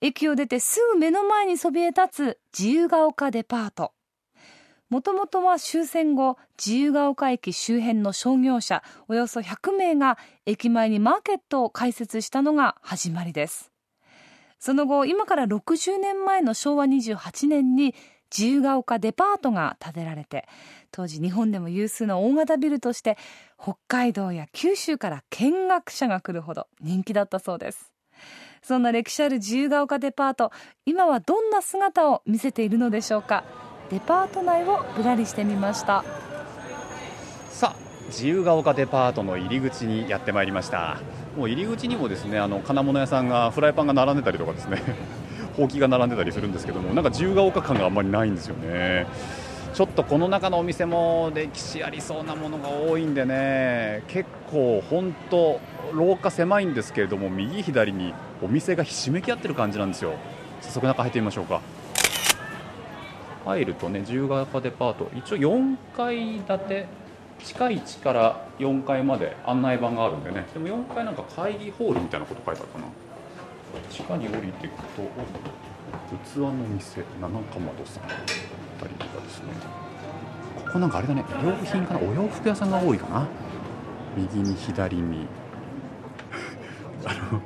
[0.00, 3.92] 駅を出てすぐ目の前にそびえ立つ自由が丘デパート。
[4.88, 13.69] もともとは終戦後自由が丘駅周辺の商業者およそ100名が駅前にマーケットを開設したのが始まりです。
[14.60, 17.94] その後今から60年前の昭和28年に
[18.30, 20.46] 自由が丘デパートが建てられて
[20.92, 23.16] 当時日本でも有数の大型ビルとして
[23.60, 27.92] 北海道や九州から見学者が来るほど人気だったそうです。
[28.62, 30.52] そんな歴史ある自由が丘デパート
[30.84, 33.44] 今はどんな姿を見せているのでしょうか。
[33.90, 36.04] デパート内をぶらりしてみました。
[37.48, 40.98] さあ自由が丘デパートの入り口にやってまいりました。
[41.40, 44.82] もう入り口にもですねあの金物屋さんがフライパンが並んでたりとかですね
[45.56, 49.06] ほうきが並んでたりするんですけどもなんか自由が丘感があんまりないんですよね。
[49.72, 55.60] ちょっとこの中のお店も歴史ありそうなものが多いんでね結構本当
[55.94, 60.12] 廊下狭いんですけれども右左にお店がひしめき合ってる感じなんですよ。
[60.60, 61.62] 早速中入ってみましょうか。
[63.46, 65.10] 入るとね自由が丘デパート。
[65.16, 66.86] 一応4階建て
[67.44, 70.46] 地下1から4階まで案内板があるんでね。
[70.52, 72.84] でも4階なんか会議ホールみたいなこと書いてあったな。
[73.90, 75.02] 地下に降りていくと
[76.34, 78.06] 器の店七かまどさんあ
[78.80, 79.44] たりとかですね。
[80.56, 81.24] ここなんかあれだね。
[81.42, 82.00] 洋品かな。
[82.00, 83.26] お洋服屋さんが多いかな。
[84.16, 85.26] 右に左に。
[87.06, 87.40] あの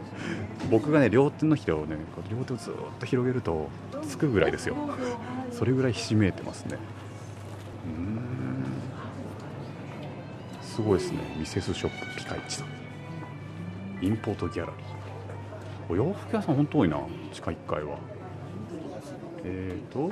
[0.71, 1.97] 僕がね両手のひらをね
[2.31, 3.69] 両手をずっと広げると
[4.03, 4.77] つくぐらいですよ。
[5.53, 6.79] それぐらいひしめいてますね。
[7.87, 8.24] うん。
[10.75, 11.19] すごいですね。
[11.39, 12.67] ミセスショップピカイチさん。
[14.05, 15.93] インポートギャラリー。
[15.93, 16.99] お洋服屋さん本当多いな
[17.33, 17.97] 地下1階は。
[19.45, 20.11] えーと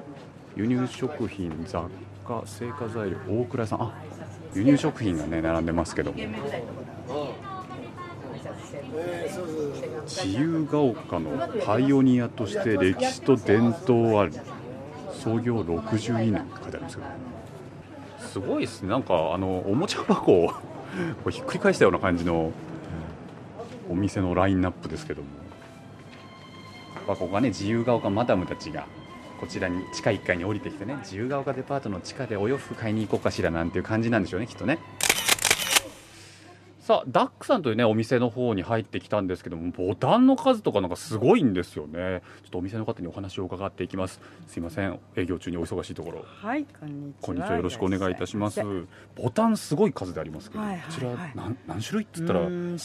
[0.54, 1.82] 輸入食品雑
[2.24, 3.82] 貨製菓材料大倉屋さん。
[3.82, 3.92] あ
[4.54, 6.18] 輸入食品がね並んでますけども。
[10.06, 14.32] 自由が丘のパイオニアとして歴史と伝統ある
[15.12, 17.31] 創業62年って書いてあるんですけど。
[18.32, 18.88] すごいですね。
[18.88, 20.56] なんかあのおもちゃ箱をこ
[21.26, 22.50] れひっくり返したような感じの
[23.90, 25.28] お店のラインナップですけども、
[27.06, 28.86] ここがね自由が丘マダムたちが
[29.38, 34.78] こちらに地下1階に降りてきてね自由が丘デパートの地下でお洋服買いに行こうかしらなんていう感じなんでしょうねきっとね。
[36.92, 42.22] さあダックさんというねお店の方に入ってきたんですけどもボタンの数とかなんかすごいんですよね。
[42.42, 44.20] ちょっとお店の方にお話を伺っていきます。
[44.46, 44.98] すいません。
[45.16, 46.22] 営業中にお忙しいところ。
[46.26, 47.22] はい、こんにちは。
[47.22, 47.56] こんにちは。
[47.56, 48.60] よろしくお願いいたします。
[49.16, 52.40] ボタンすごい数でありますけど、はいはいこちらはい何何種類っつませったら？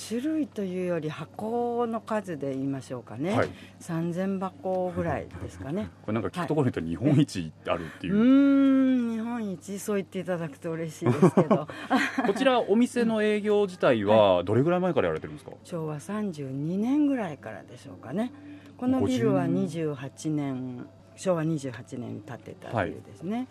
[0.10, 3.36] 種類というより箱の数で言いましょうかね。
[3.36, 3.50] はい。
[3.82, 5.90] 三千箱ぐらいですかね。
[6.04, 8.16] これなんか聞くところによって日本一あるっていう。
[8.16, 11.68] う、ーん、日本一そう言っていただくと嬉しいですけど、
[12.26, 18.32] こちらお店の営業自体はどれぐらい前からやられてるんですか、昭和三十二年ぐらいからでしょうかね。
[18.78, 23.48] このビルは二十八年、昭和二十八年に建てたビルですね。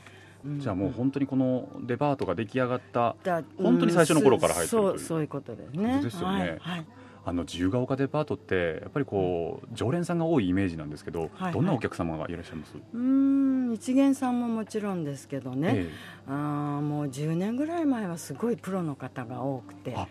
[0.48, 0.60] ん。
[0.60, 4.98] じゃあもう本当にこのデパートが出来上がっただ本当に最初の頃から入ってるという。
[4.98, 6.00] そうそういうことですね。
[6.02, 6.38] ですよね。
[6.38, 6.86] はいはい
[7.28, 15.90] あの自由が丘デパートってやっぱりこう常連さんが多いイメージなんですけど、はいどんなお客様がいらっしゃいます、うーん一元さんももちろんですけどね、え
[16.28, 19.92] あーもう10年ぐらい前はすごいプロの方が多くて。
[19.92, 20.06] は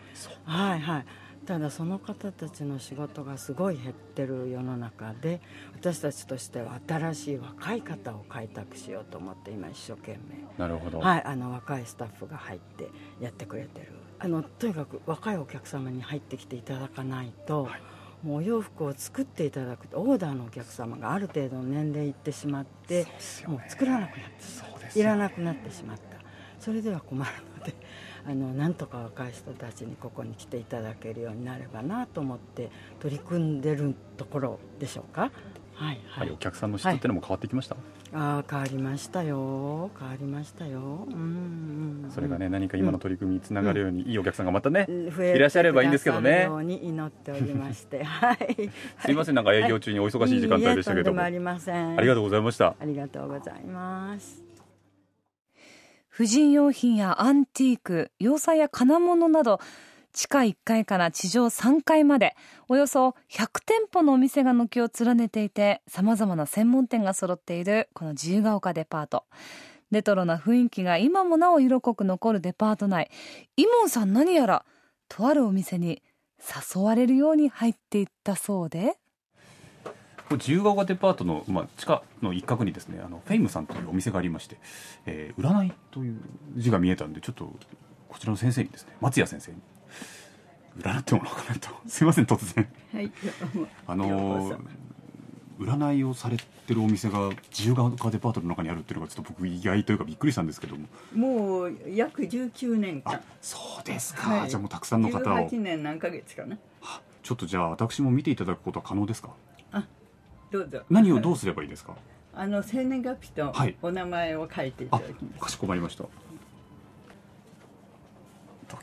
[0.76, 1.06] いはい
[1.46, 5.42] ただその方たちの仕事がすごい減ってる世の中で
[5.76, 10.44] 私たちとしては新しい若い方を開拓しようと思って今一生懸命。
[10.58, 13.88] なるほど、はい、あの若いスタッフが入ってやってくれてる。
[14.18, 17.82] あのとにかく若いお客様に入ってきていただかないと、はい。
[18.24, 23.12] もうお洋服を作っていただくとオーダーのお客様がある程度の年齢いってしまってね。
[23.48, 24.70] もう作らなくなってしまった。
[24.70, 26.16] いそうですよらなくなってしまった。
[26.60, 27.76] それでは困るので
[28.28, 35.32] あのなんとか若い人たちにここに来ていただけるようになればなと思って取り組んでるところでしょうか。
[35.76, 37.76] はいははいい、お客さんの質っていうのも変わってきました、
[38.14, 39.92] ああ変わりましたよ。
[40.00, 40.80] 変わりましたよ。
[40.80, 42.12] うんうんうん。
[42.12, 46.44] それがね何か今の取り組みにつながるように、いいお客さんがまたね、増えいらっしゃればいいんですけどね。
[46.44, 48.06] ように祈っておりまして。
[48.06, 51.98] は いすいませんなんか営業中にお忙しい時間帯でしたけどありません。
[51.98, 52.76] ありがとうございました。
[52.80, 54.45] ありがとうございます
[56.16, 59.60] 婦人用品やアンティーク洋裁や金物など
[60.14, 62.38] 地下1階から地上3階まで
[62.70, 69.26] およそ100店舗のお店が軒を連ねていてさまざまな専門店が揃っているこの自由が丘デパート。
[69.92, 73.12] レトロな雰囲気が今もなお色濃く残るデパート内。
[73.58, 74.64] イモンさん何やら
[75.10, 76.02] とあるお店に
[76.40, 78.96] 誘われるように入っていったそうで。
[80.28, 84.58] これ自由が丘デパートの、まあ、地下の一角にですねあのフェイムさんというお店がありまして、
[85.06, 86.20] えー占いという
[86.58, 87.46] 字が見えたんでちょっと
[88.10, 89.58] こちらの先生にですね松谷先生に
[90.80, 91.70] 占ってもらおうかなと。
[91.88, 92.68] すいません突然。
[92.94, 93.12] はい、
[93.88, 94.58] あのー
[95.58, 100.88] 占いをされてるお店が自由が丘デパートの中にあるっていうのがちょっと僕意外というかびっくりしたんですけども。
[101.16, 104.50] もう約19年あ間そうですか、はい。
[104.50, 105.22] じゃあもうたくさんの方を。
[105.50, 106.58] 18年何ヶ月かな。
[106.82, 109.30] あちょっとじゃあ私も見ていただくことは可能ですか？
[110.52, 110.82] どうぞ。
[110.90, 111.96] 何をどうすればいいですか？
[112.34, 113.76] あの生年月日とはい。
[113.82, 116.04] お名前を書いていたあだきます、かしこまりました。
[116.04, 116.10] ド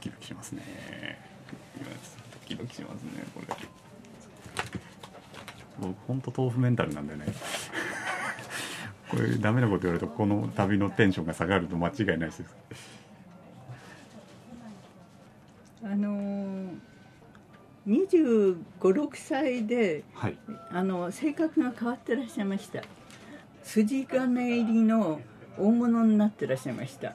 [0.01, 0.63] キドキしますね。
[1.79, 1.85] ド
[2.47, 3.47] キドキしますねこれ。
[5.81, 7.25] 僕本当豆腐メンタルなんでね。
[9.11, 12.43] これダメなこと言われるとこの旅のテンションが下がると間違いないです。
[15.85, 16.79] あのー、
[17.87, 20.39] 25、6歳ではい。
[20.71, 22.83] あの性格が変わってらっしゃいました。
[23.63, 25.21] 筋金入りの
[25.59, 27.15] 大物になってらっしゃいました。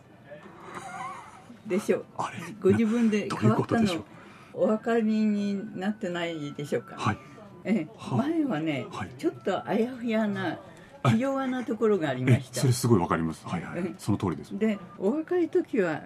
[1.66, 2.06] でしょう。
[2.18, 2.38] あれ？
[2.62, 4.06] ご自分で変わったの
[4.54, 7.18] お分かりになってないでしょうか、はい。
[7.64, 9.12] え前はね、はい。
[9.18, 10.60] ちょっとあやふやな
[11.06, 12.62] ひ弱なところがありまえした。
[12.62, 13.46] それすごいわかります。
[13.48, 13.80] はいはい。
[13.80, 13.94] え。
[13.98, 14.58] その通りです。
[14.58, 16.02] でお若い時は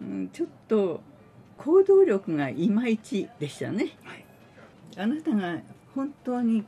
[0.00, 1.00] うん、ちょっと
[1.58, 3.96] 行動力がいまいちでしたね、
[4.96, 5.58] あなたが
[5.94, 6.64] 本当に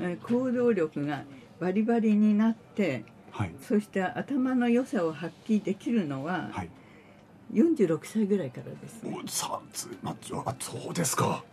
[0.00, 1.24] えー行動力が
[1.60, 3.54] バリバリになってはい。
[3.60, 6.70] そして頭の良さを発揮できるのははい。
[7.52, 9.16] 46歳ぐらいからですね。
[9.24, 11.44] おさつまあそうですか。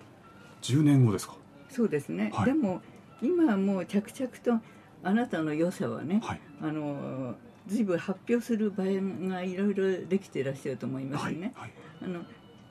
[0.61, 1.35] 10年後ですか。
[1.69, 2.45] そうですね、はい。
[2.45, 2.81] でも
[3.21, 4.63] 今はもう着々と
[5.03, 6.41] あなたの良さはね、はい。
[6.61, 7.35] あの
[7.67, 8.87] 随分発表する場合
[9.29, 11.35] がいろいろできていらっしゃると思いますはい。
[11.35, 11.71] ね、はい。
[12.03, 12.21] あの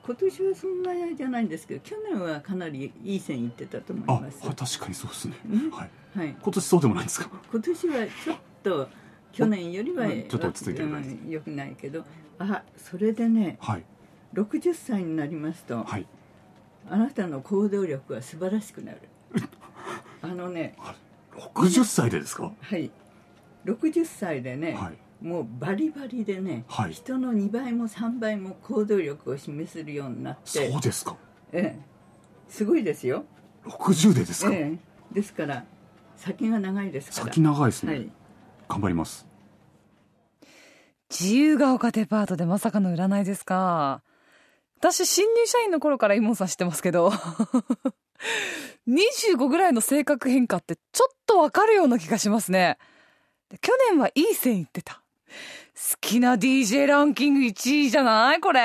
[0.03, 4.45] 今年はそんなじゃないんですけど去年はかなりいい線いってたと思あいます。
[4.45, 5.35] はい確かにそうですね。
[5.45, 5.89] ねはい。
[6.17, 7.29] はい、今年そうでもないんですか？
[7.51, 8.89] 今年はちょっと
[9.31, 11.09] 去年よりはうんちょっと落ち着いてる感じ。
[11.09, 12.03] うん良くないけど
[12.39, 13.83] あそれでねはい。
[14.33, 16.05] 60歳になりますと、はい。
[16.89, 18.99] あなたの行動力は素晴らしくなる。
[20.23, 20.75] あのね
[21.33, 22.51] 60歳でですか？
[22.59, 22.89] はい。
[23.65, 26.93] 60歳でね、はいもうバリバリでね、はい。
[26.93, 30.71] 人の2倍も3倍も行動力を示せるようになって。
[30.71, 31.15] そうですか。
[31.51, 31.79] ええ、
[32.49, 33.25] すごいですよ、
[33.65, 34.51] 60でですか。
[34.51, 34.79] え
[35.11, 35.63] え、ですから
[36.15, 37.33] 先が長いですから。
[37.33, 38.09] 先長いですね、はい。
[38.67, 39.27] 頑張ります。
[41.09, 44.01] 自由が丘デパートでまさかの占いですか。
[44.77, 47.11] 私、新入社員の頃からイモンさん知ってますけど、
[48.87, 52.77] 25ぐらいの性格変化ってちょっとわかるような気がしますね。
[53.49, 55.03] で去年はいい線いってた。
[55.73, 58.39] 好きな DJ ランキング1位じゃない？
[58.39, 58.59] これ。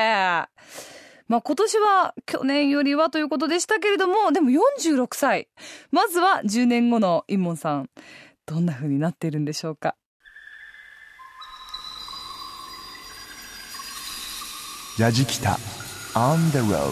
[1.29, 5.49] まあ今年は去年よりはということでしたけれども、でも46歳。
[5.91, 7.91] まずは10年後のイモンさん。
[8.47, 9.97] どんな風になっているんでしょうか？
[14.99, 15.59] ラジキタ
[16.15, 16.91] On the road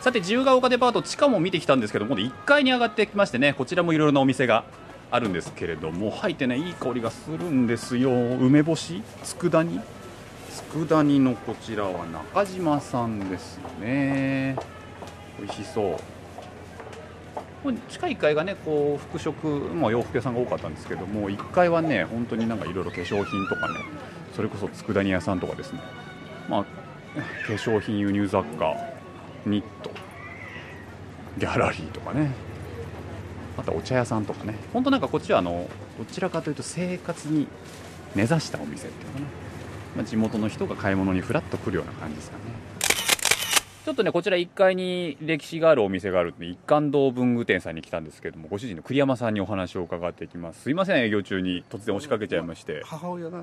[0.00, 4.64] さて自由が丘デパート地下も見てきたんですけども1階に上がってきましてねこちらもいろいろなお店が
[5.12, 8.10] あるんですけれども入ってねいい香りがするんですよ。
[8.10, 9.02] 梅干し？
[9.22, 9.78] 佃煮？
[10.72, 14.56] 佃煮のこちらは中島さんですよね。
[15.38, 15.96] 美味しそう。
[17.62, 23.80] これ地下1階がねこう服飾、まあ、洋服屋さんが多かったんですけども1階はね本当になんかいろいろ化粧品とかね
[24.34, 25.80] それこそ佃煮屋さんとかですね。
[26.48, 28.74] まあ化粧品輸入雑貨
[29.44, 29.90] ニット
[31.36, 32.30] ギャラリーとかね。
[33.62, 34.56] あとお茶屋さんとかね。
[34.72, 37.46] 本当なんかこっちはあのどちらかというと生活に
[38.16, 39.26] 根ざしたお店っていうのかな、
[39.96, 42.42] まあ、地元の人が買い物にフラッと来るような感じですかね。
[43.84, 50.62] ちょっとねこちら1階に歴史があるお店があるんで一貫堂文具店さんに来たんですけどもご主人の栗山さんにお話を伺っていきます。
[50.62, 52.82] すいません営業中に突然押しかけちゃいまして。
[52.84, 53.42] 母親が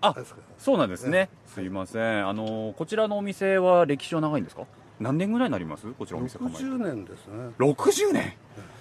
[0.00, 0.14] あ
[0.58, 1.28] そうなんですね。
[1.46, 2.28] すいません。
[2.28, 4.62] あのこちらのお店は歴史は長いんですか？
[5.00, 5.86] 何年ぐらいになります？
[5.92, 6.62] こちらお店構えて。
[6.62, 7.34] 60年ですね。
[7.58, 8.34] 60年？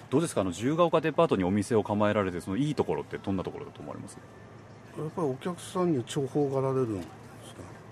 [0.09, 0.41] どうですか？
[0.41, 4.17] あの自由が丘デパートにお店を構えられてそのいいところってどんなところだと思われます？
[4.97, 7.07] やっぱりお客さんに重宝がられるんです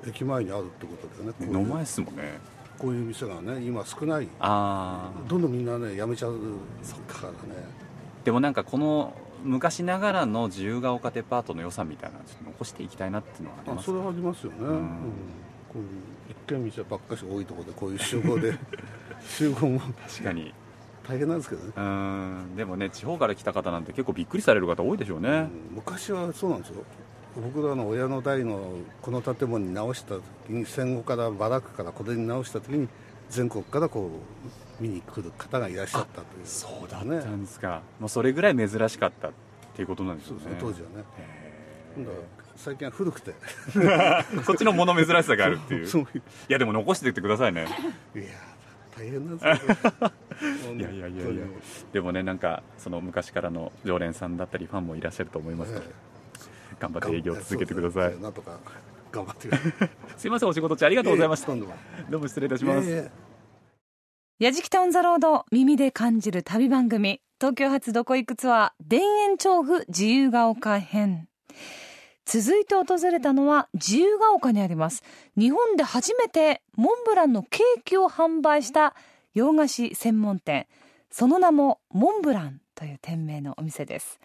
[0.04, 0.08] か？
[0.08, 1.34] 駅前にあるってことでね。
[1.34, 2.40] こういう目の前っすもんね。
[2.78, 4.28] こういう店がね今少ない。
[4.40, 6.38] ああどんどんみんなね辞めちゃう
[7.08, 7.36] からね。
[8.24, 14.66] でもなんかこの昔ながらの自由が丘デパートの良さみたいな残していきたいなっていうのはありますあそれはありますよね、うん。
[14.68, 14.80] ん。
[15.72, 15.88] こういう
[16.32, 18.58] 一軒店ばっかし多いところでこういう集合で。
[19.28, 19.80] 集合も。
[19.80, 20.54] 確かに
[21.08, 22.56] 大変なんですけどね、うん。
[22.56, 25.50] でもね地方から来た方なんて結構びっくりされる方多いでしょうね、うん。
[25.76, 26.84] 昔はそうなんですよ。
[27.36, 32.88] 僕らの親の代のこの建物に直した時に戦後からバラックからこれに直した時に
[33.30, 34.10] 全国からこ
[34.80, 36.46] う見に来る方がいらっしゃったという。
[36.46, 39.32] そうだっねたんですか、もうそれぐらい珍しかったっ
[39.76, 40.58] ていうことなんですよね。
[40.60, 41.04] 当時はね。
[41.96, 42.18] 今度は
[42.56, 43.34] 最近は古くて。
[44.46, 45.88] こっちのもの珍しさがあるっていう。
[45.88, 45.92] い
[46.48, 47.68] やでも残してってくださいね。
[48.16, 48.24] いや
[48.98, 51.44] 大変なんですけどいやいやいやいや。
[51.92, 55.86] でもねなんかその昔からの常連さんだったりファンもいらっしゃると思いますので、
[56.80, 58.20] 頑張って営業を続けてください。
[58.20, 58.58] なんとか
[59.12, 59.90] 頑張ってください。
[60.18, 61.78] すいませんお仕事中ありがとうございました、ええ今度は
[62.10, 63.12] どうも失礼いたします、いやいや
[64.38, 71.30] やじきたオンザロード耳で感じる旅番組東京発どこ行くツアー田園調布自由が丘編
[72.26, 75.04] 続いて訪れたのは自由が丘にあります。
[75.38, 78.96] 日本で初めてモンブランのケーキを販売した
[79.34, 80.68] 洋菓子専門店。
[81.12, 84.20] その名もモンブランという店名のお店です。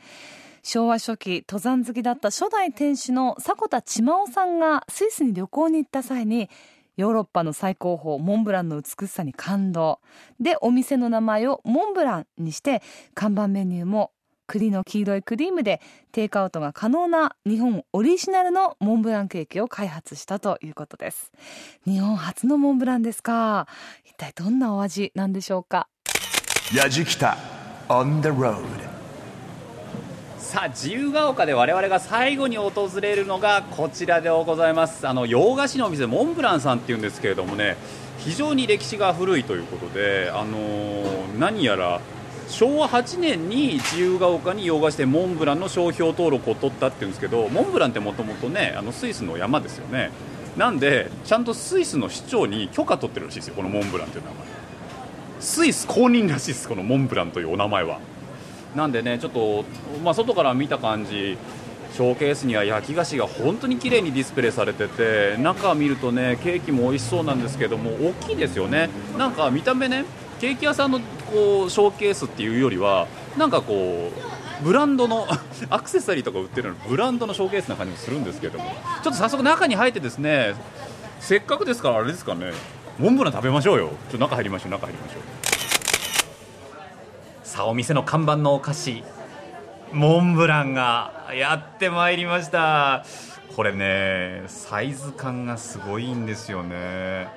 [0.62, 6.50] 昭和初期登山好きだった初代店主の迫田千真夫さんがスイスに旅行に行った際に
[6.96, 10.00] ヨーロッパの最高峰モンブランの美しさに感動。
[10.40, 12.82] でお店の名前をモンブランにして
[13.14, 14.12] 看板メニューも
[14.50, 15.80] 栗の黄色いクリームで
[16.10, 21.30] テイクアウトが可能な日本オリジナルのモンブランケーキを開発したということです。
[21.86, 23.68] 日本初のモンブランですか？
[24.04, 25.86] 一体どんなお味なんでしょうか？
[26.76, 27.36] ラジキタ
[27.88, 28.56] On the road
[30.36, 35.06] さあ自由が丘で我々が最後に訪れるのがこちらでございます。
[35.06, 37.76] あの洋菓子のお店モンブランさんっていうんですけれどもね
[38.18, 42.00] 非常に歴史が古いということで、あのー何やら
[42.50, 50.10] 昭和8年に自由が丘に洋菓子店モンブランの商標登録を取ったっていうんですけどモンブランってもともとねあのスイスの山ですよね。
[50.56, 54.36] なんでちゃんとスイスの市長に許可取ってるらしいですよこのモンブランという名前。
[55.38, 57.98] スイス公認らしいですこのモンブランというお名前は。
[58.74, 59.64] なんでねちょっと、
[60.04, 61.38] まあ、外から見た感じ
[61.92, 68.90] ショーケースには焼き菓子が本当に綺麗にディスプレイされてて中見るとねケーキも美味しそうなんですけども大きいですよね。
[69.16, 70.04] なんか見た目ね
[70.40, 71.00] ケーキ屋さんの
[71.32, 73.06] こうショーケースっていうよりは
[73.36, 74.10] なんかこ
[74.60, 75.26] うブランドの
[75.70, 78.64] アクセサリーとか売ってるのブランドのショーケースな感じもするんですけども
[79.02, 80.54] ちょっと早速中に入ってですね
[81.20, 82.52] せっかくですからあれですかね
[82.98, 83.88] モンブラン食べましょうよ。
[83.88, 85.22] ちょっと中入りましょう中入りましょう。
[87.42, 89.02] さあお店の看板のお菓子
[89.92, 93.06] モンブランがやってまいりました。
[93.56, 97.28] これねサイズ感がすごいんですよね。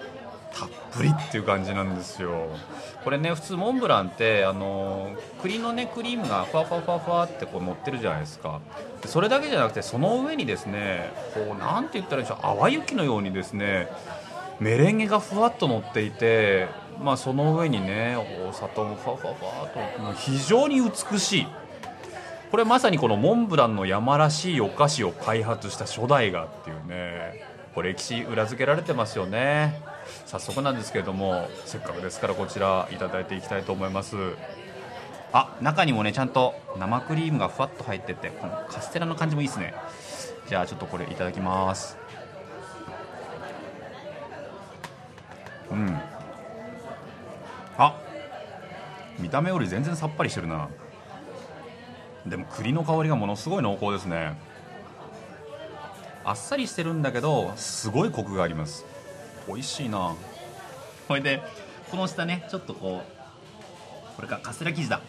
[0.58, 2.48] たっぷりっていう感じなんですよ。
[3.04, 8.62] これね普通モンブランってあの栗のねクリームがふわふわふわふわってこう乗ってるじゃないですか。
[9.06, 13.88] それだけじゃなくてその上にですねこうなんて言ったらいいんでしょう淡雪のようにですね
[14.60, 16.68] メレンゲがふわっと乗っていて、
[17.02, 18.16] まあ、その上にね
[18.48, 21.48] お砂糖もふわふわふわっと非常に美しい。
[22.52, 27.44] これまさにこのモンブランの山らしいお菓子を開発した初代がっていうね
[27.74, 29.82] これ歴史裏付けられてますよね。
[30.26, 34.16] 早速なんですけれどもせっかくですからこちらいただいていきたいと思います。
[35.32, 39.74] あ中にもねちゃんと生クリームがふわっと入っててこのカステラの感じもいいですね。
[40.48, 41.98] じゃあちょっとこれいただきます。
[45.72, 46.00] うん。
[47.78, 48.00] あ
[49.18, 50.70] 見た目より全然さっぱりしてるな。
[52.28, 54.38] でも栗の香りがものすごい濃厚ですね。
[56.24, 58.86] あっさりしてるんだけどすごいコクがあります。
[59.48, 60.16] 美味しいな。
[61.08, 61.42] これで
[61.92, 65.02] この下ねちょっとこうこれかカステラ生地だ。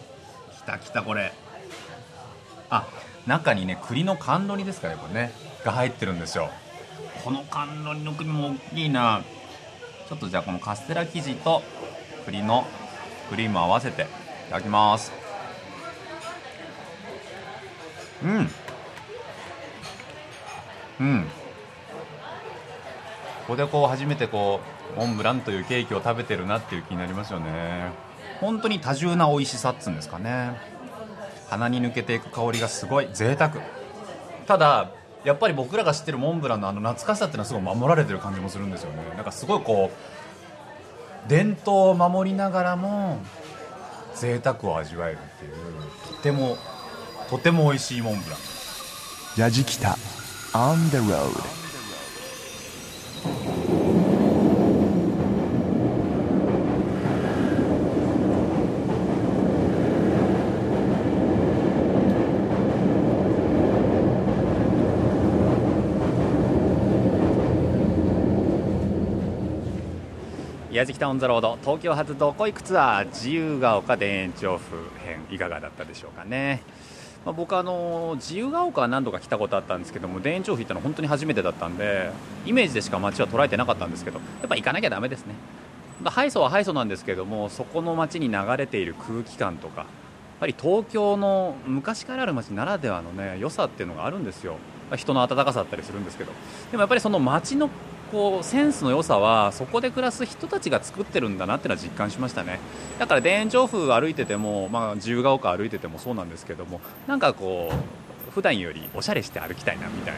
[0.57, 1.33] きたきたこれ。
[2.71, 2.89] あ
[3.27, 5.33] 中にね栗の甘露煮ですかねこれね。
[5.65, 6.51] が入ってるんですよ。
[7.25, 9.23] この甘露煮の栗も大きいな。
[10.09, 11.63] ちょっとじゃあこのカステラ生地と
[12.27, 12.67] 栗の
[13.31, 14.05] クリーム合わせてい
[14.51, 15.13] ただきます。
[18.23, 18.51] うん。
[21.01, 21.27] うん。
[23.47, 24.61] ここでこう初めてこ
[24.97, 27.93] うモンブランというケーキを食べてるなっていう気になりますよね。
[28.41, 30.59] 本当に多重な美味しさっつうんですかね。
[31.51, 33.09] 鼻に抜けていく香りがすごい。
[33.13, 33.53] 贅沢。
[34.47, 34.91] ただ
[35.25, 38.99] やっぱり僕らが知ってるモンブランのあの懐かしさっていうのはすごい守られてる感じもするんですよね。
[39.15, 43.19] なんかすごいこう伝統を守りながらも
[44.15, 45.53] 贅沢を味わえるっていう。
[46.17, 46.57] とても
[47.29, 48.39] とても美味しいモンブラン。
[49.37, 49.97] ラジキタ
[50.53, 51.64] On the road.
[70.75, 76.63] 矢敷タウンザロード東京発どこ行くツアー自由が丘田園調布編いかがだったでしょうかね、
[77.25, 82.11] まあ、僕はあの自由が丘は何度か来たことあったんですけども田園調布行ったの本当に初めてだったんで
[82.45, 85.35] イメージでしか街は捉えてなかったんですけどやっぱ行かなきゃだめですね。
[86.05, 89.87] ハイソはハイソなんですけどもそこの街に流れている空気感とかやっ
[90.41, 94.57] ぱり東京の昔からある街ならではのね良さっていうのがあるんですよ。
[94.97, 96.33] 人の温かさだったりするんですけど。
[96.71, 97.71] でもやっぱりその街の
[98.11, 102.61] こうセンスの良さはそこで暮らす人たちが作ってるんだなっていうのは実感しましたね。
[102.99, 110.15] だから田園調布歩いてても、まあ、自由が丘歩いててもそうなんですけどもなんかこう普段よりおしゃれして歩きたいなみたい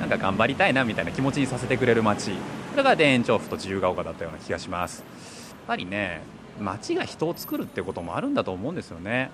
[0.00, 2.32] ななんか頑張りたいなみたいな気持ちにさせてくれる街。
[2.32, 2.38] こ
[2.76, 5.00] れが田園調布と自由が丘だったような気がします。
[5.00, 6.22] やっぱりね
[6.60, 9.18] 街が人を作るってこともあるんだと思うんですよね。
[9.18, 9.30] やっ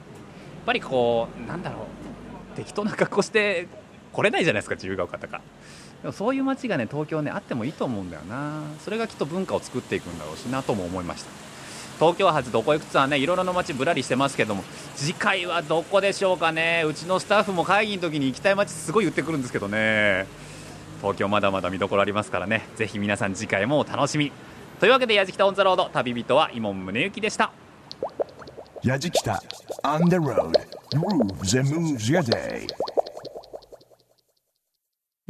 [0.66, 1.86] ぱりこうなんだろ
[2.55, 3.68] う適当な格好して
[4.12, 5.40] 来れないじゃないですか自由が丘とか。
[6.03, 8.62] でもそういう街がね東京ねあってもいいと思うんだよな。
[8.82, 11.30] それがきっと文化を作っていくんだろうしなとも思いました。
[11.98, 14.64] 東京発どこ行くツアーねいろいろな街ぶらりしてますけども
[14.96, 16.84] 次回はどこでしょうかね。
[16.86, 20.26] うちのスタッフも会議の時に行きたい街すごい言ってくるんですけどね。
[21.03, 22.66] 東京まだまだ見どころありますからね。
[22.76, 24.32] ぜひ皆さん次回もお楽しみ。
[24.80, 27.53] というわけで「やじきた on the road」旅人は井門宗之でした。
[28.82, 29.42] ヤジキタ
[29.82, 30.53] On the road.
[30.94, 32.66] Grooves and moves your day.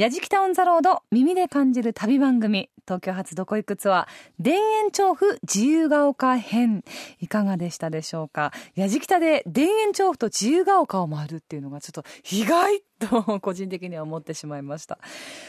[0.01, 6.83] やじきた on the road 耳で感じる旅番組東京発どこ行くツアー田園調布自由が丘編。
[7.19, 8.51] いかがでしたでしょうか？
[8.75, 14.99] やじきたで田園調布と自由が丘を回るっていうのがちょっと意外と個人的には思ってしまいました、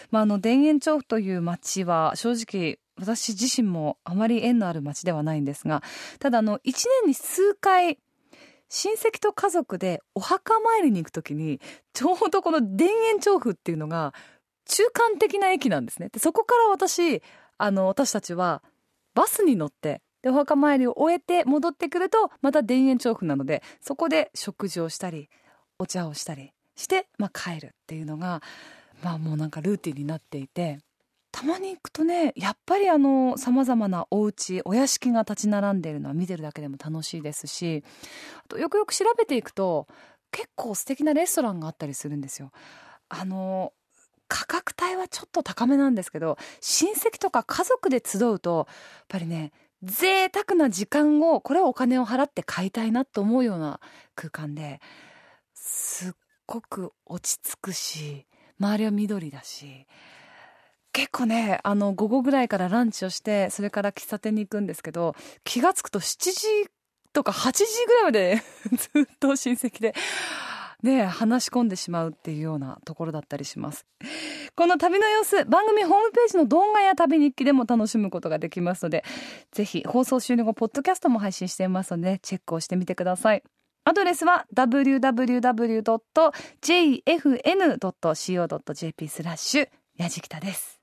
[0.09, 5.81] まあ、あの田園調布という街は正直私自身もあまり縁のある街ではないんですが
[6.19, 7.99] ただあの1年に数回
[8.67, 11.61] 親戚と家族でお墓参りに行くときに
[11.93, 14.13] ちょうどこの田園調布っていうのが
[14.72, 16.07] 中間的な駅なんですね。
[16.09, 17.22] でそこから私、
[17.57, 18.63] あの、私たちは
[19.13, 25.30] バスに乗って、で、お墓参りを終えて戻ってくると、また田園調布なので、そこで食事をしたり、
[25.78, 28.41] お茶をしたりして、まあ帰るっていうのが、
[29.03, 30.80] まあもうなんかルーティンになっていて、
[31.34, 37.84] たまに行くとね、やっぱりあの、様々なお家、お屋敷が立ち並んでいるのは見てるだけでも楽しいですし、
[38.45, 39.88] あとよくよく調べていくと、
[40.32, 42.51] 結構素敵なレストランがあったりするんですよ。
[43.09, 43.74] あの、
[44.34, 49.51] 価格帯はちょっと高めなんですけど親戚とか家族で集うとやっぱりね
[49.84, 53.82] 贅沢な時間をこれをお金を払って買いたいなと思うような
[54.15, 54.79] 空間で
[55.53, 56.13] すっ
[56.47, 58.25] ごく落ち着くし
[58.57, 59.86] 周りは緑だし
[60.93, 65.13] 結構ねあの午後ぐらいからランチをしてそれから喫茶店に行くんですけど
[65.43, 66.69] 気が付くと7時
[67.11, 69.93] とか8時ぐらいまで ずっと親戚で
[70.84, 73.86] ね、話し込んでしまうっていうようなところだったりします。
[74.55, 79.03] この旅の様子、番組ホームページの動画や旅日記でも楽しむことができますので、
[79.51, 83.43] ぜひ放送終了後、ポッドキャストも配信していますので、チェックをしてみてください。
[83.84, 85.07] アドレスは www.jfn.co.jp
[89.07, 90.79] スラッシュやじきたです。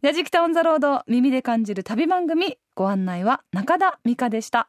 [0.00, 4.68] やじきたオンザロード耳で感じる旅番組ご案内は中田美香でした。